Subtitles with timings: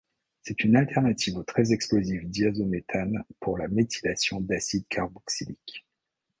[0.41, 5.85] C'est une alternative au très explosif diazométhane pour la méthylation d'acides carboxyliques.